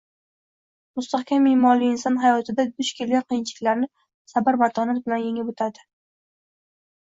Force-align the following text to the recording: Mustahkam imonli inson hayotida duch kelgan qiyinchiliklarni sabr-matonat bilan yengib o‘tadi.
Mustahkam 0.99 1.45
imonli 1.49 1.89
inson 1.97 2.17
hayotida 2.23 2.67
duch 2.71 2.91
kelgan 3.01 3.27
qiyinchiliklarni 3.29 3.93
sabr-matonat 4.35 5.07
bilan 5.07 5.25
yengib 5.29 5.57
o‘tadi. 5.57 5.89